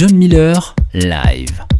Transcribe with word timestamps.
John 0.00 0.16
Miller, 0.16 0.58
live. 0.94 1.79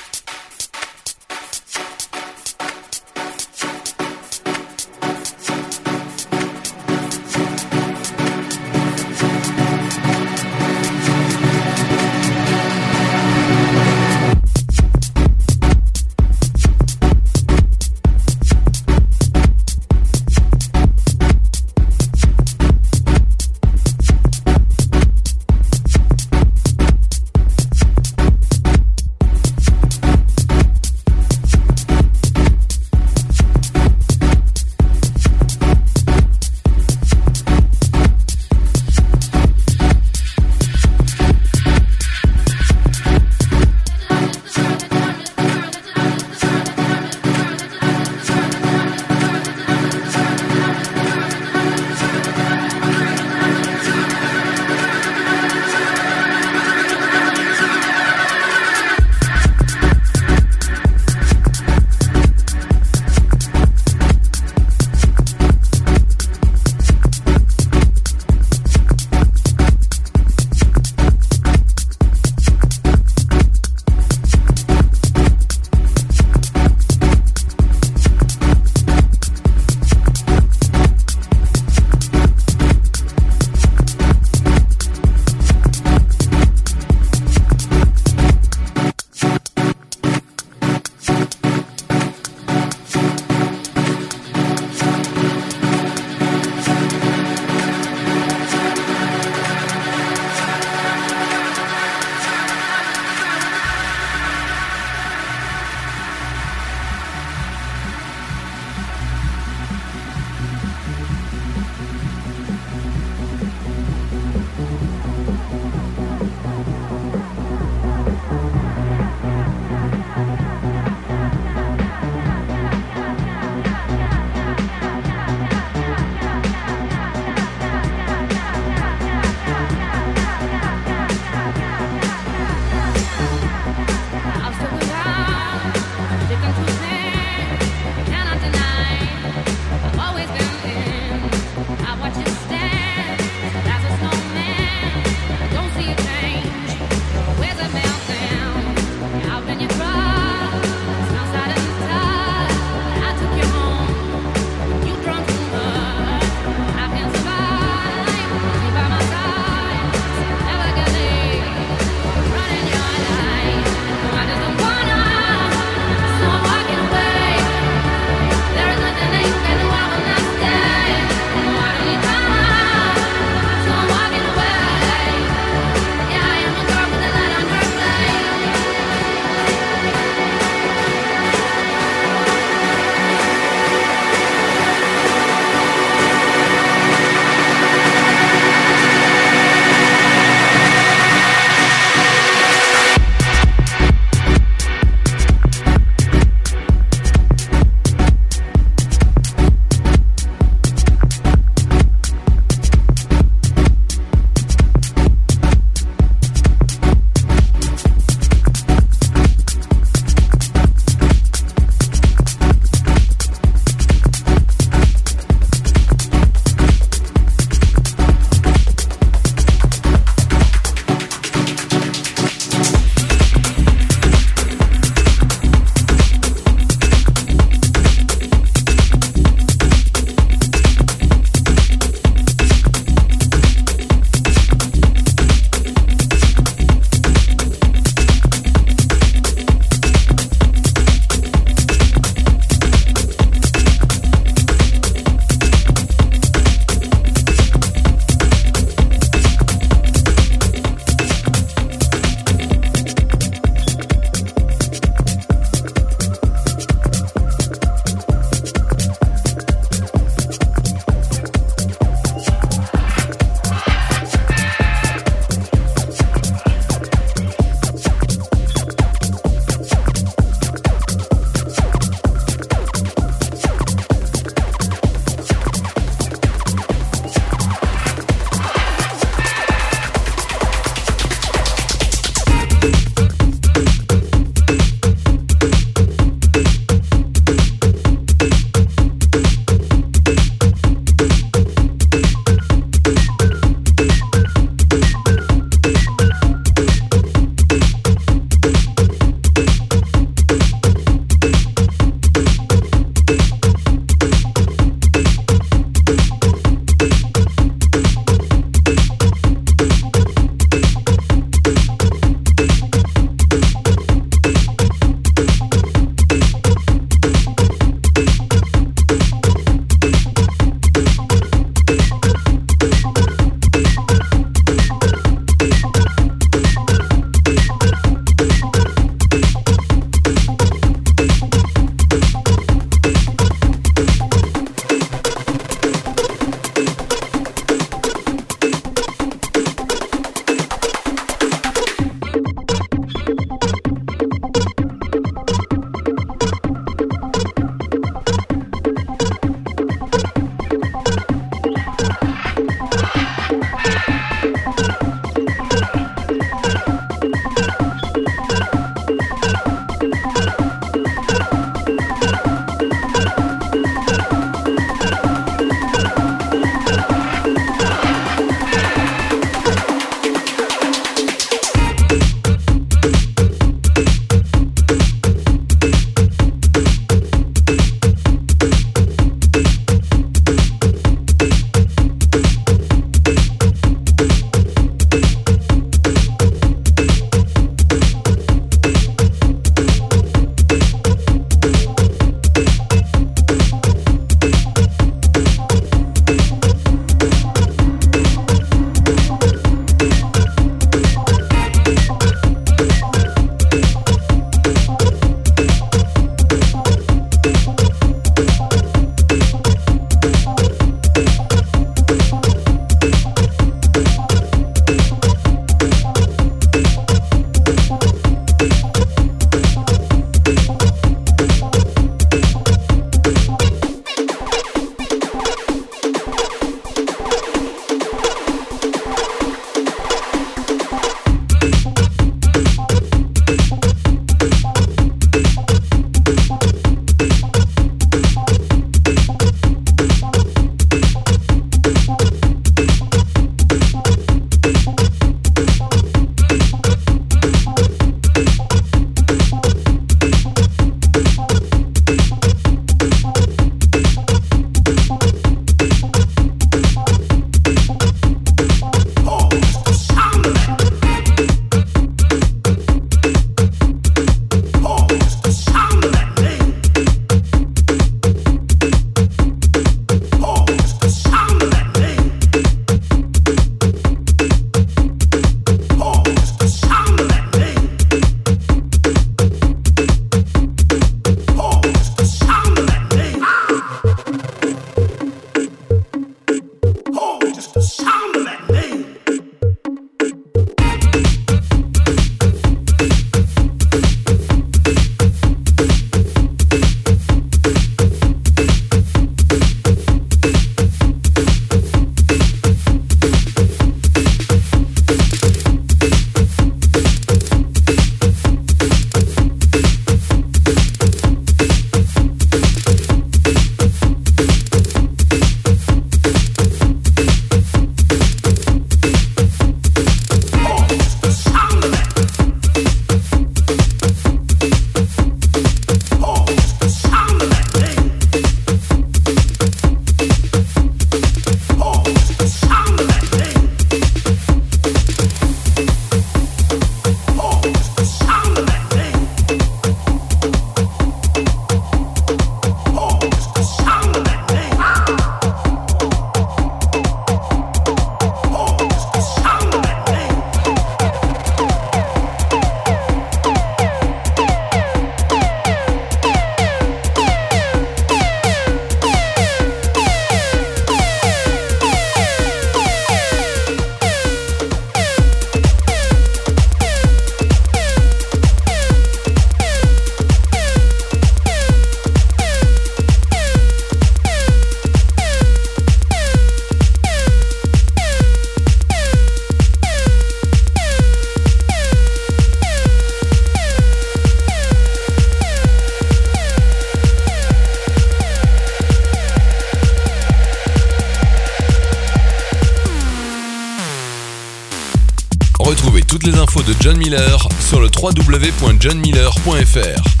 www.johnmiller.fr. 597.81 600.00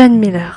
John 0.00 0.18
Miller 0.18 0.56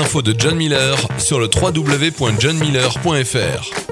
infos 0.00 0.22
de 0.22 0.34
John 0.36 0.56
Miller 0.56 0.96
sur 1.18 1.38
le 1.38 1.48
www.johnmiller.fr. 1.48 3.89